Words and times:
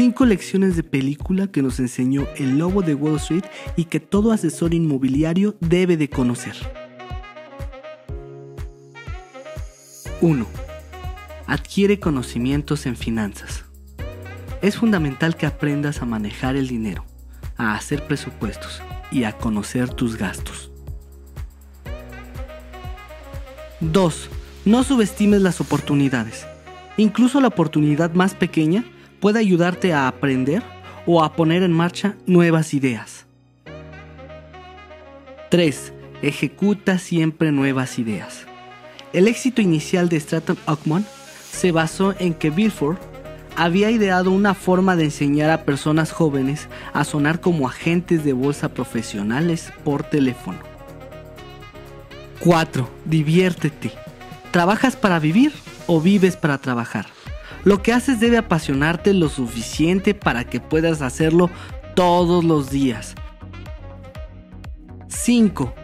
5 0.00 0.24
lecciones 0.24 0.76
de 0.76 0.82
película 0.82 1.48
que 1.48 1.60
nos 1.60 1.78
enseñó 1.78 2.26
el 2.36 2.56
lobo 2.56 2.80
de 2.80 2.94
Wall 2.94 3.16
Street 3.16 3.44
y 3.76 3.84
que 3.84 4.00
todo 4.00 4.32
asesor 4.32 4.72
inmobiliario 4.72 5.56
debe 5.60 5.98
de 5.98 6.08
conocer. 6.08 6.54
1. 10.22 10.46
Adquiere 11.46 12.00
conocimientos 12.00 12.86
en 12.86 12.96
finanzas. 12.96 13.66
Es 14.62 14.78
fundamental 14.78 15.36
que 15.36 15.44
aprendas 15.44 16.00
a 16.00 16.06
manejar 16.06 16.56
el 16.56 16.66
dinero, 16.66 17.04
a 17.58 17.74
hacer 17.74 18.06
presupuestos 18.06 18.80
y 19.12 19.24
a 19.24 19.32
conocer 19.32 19.90
tus 19.90 20.16
gastos. 20.16 20.70
2. 23.80 24.30
No 24.64 24.82
subestimes 24.82 25.42
las 25.42 25.60
oportunidades. 25.60 26.46
Incluso 26.96 27.42
la 27.42 27.48
oportunidad 27.48 28.14
más 28.14 28.34
pequeña 28.34 28.82
puede 29.20 29.38
ayudarte 29.38 29.92
a 29.92 30.08
aprender 30.08 30.62
o 31.06 31.22
a 31.22 31.34
poner 31.34 31.62
en 31.62 31.72
marcha 31.72 32.16
nuevas 32.26 32.74
ideas. 32.74 33.26
3. 35.50 35.92
Ejecuta 36.22 36.98
siempre 36.98 37.52
nuevas 37.52 37.98
ideas. 37.98 38.46
El 39.12 39.26
éxito 39.26 39.60
inicial 39.60 40.08
de 40.08 40.20
Stratton 40.20 40.58
Ockman 40.66 41.04
se 41.50 41.72
basó 41.72 42.14
en 42.18 42.34
que 42.34 42.50
Bilford 42.50 42.98
había 43.56 43.90
ideado 43.90 44.30
una 44.30 44.54
forma 44.54 44.96
de 44.96 45.04
enseñar 45.04 45.50
a 45.50 45.64
personas 45.64 46.12
jóvenes 46.12 46.68
a 46.92 47.04
sonar 47.04 47.40
como 47.40 47.66
agentes 47.66 48.24
de 48.24 48.32
bolsa 48.32 48.68
profesionales 48.68 49.72
por 49.84 50.04
teléfono. 50.04 50.58
4. 52.38 52.88
Diviértete. 53.04 53.92
¿Trabajas 54.52 54.96
para 54.96 55.18
vivir 55.18 55.52
o 55.86 56.00
vives 56.00 56.36
para 56.36 56.58
trabajar? 56.58 57.06
Lo 57.64 57.82
que 57.82 57.92
haces 57.92 58.20
debe 58.20 58.38
apasionarte 58.38 59.12
lo 59.12 59.28
suficiente 59.28 60.14
para 60.14 60.44
que 60.44 60.60
puedas 60.60 61.02
hacerlo 61.02 61.50
todos 61.94 62.44
los 62.44 62.70
días. 62.70 63.14
5. 65.08 65.74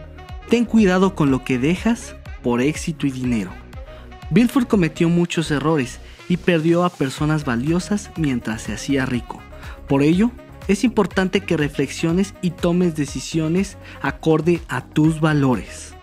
Ten 0.49 0.65
cuidado 0.65 1.13
con 1.13 1.29
lo 1.29 1.43
que 1.43 1.59
dejas 1.59 2.15
por 2.41 2.61
éxito 2.61 3.05
y 3.05 3.11
dinero. 3.11 3.51
Bilford 4.29 4.67
cometió 4.67 5.09
muchos 5.09 5.51
errores 5.51 5.99
y 6.27 6.37
perdió 6.37 6.83
a 6.83 6.89
personas 6.89 7.45
valiosas 7.45 8.09
mientras 8.17 8.63
se 8.63 8.73
hacía 8.73 9.05
rico. 9.05 9.39
Por 9.87 10.01
ello, 10.01 10.31
es 10.67 10.83
importante 10.83 11.41
que 11.41 11.55
reflexiones 11.55 12.33
y 12.41 12.51
tomes 12.51 12.95
decisiones 12.95 13.77
acorde 14.01 14.61
a 14.67 14.81
tus 14.81 15.21
valores. 15.21 15.96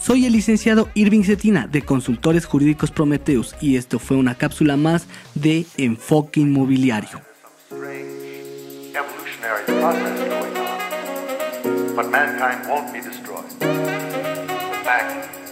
Soy 0.00 0.24
el 0.24 0.32
licenciado 0.32 0.88
Irving 0.94 1.24
Cetina 1.24 1.66
de 1.66 1.82
Consultores 1.82 2.46
Jurídicos 2.46 2.90
Prometeus 2.90 3.54
y 3.60 3.76
esto 3.76 3.98
fue 3.98 4.16
una 4.16 4.34
cápsula 4.34 4.78
más 4.78 5.06
de 5.34 5.66
Enfoque 5.76 6.40
Inmobiliario. 6.40 7.20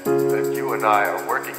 That 0.05 0.55
you 0.55 0.73
and 0.73 0.85
I 0.85 1.05
are 1.05 1.27
working 1.29 1.55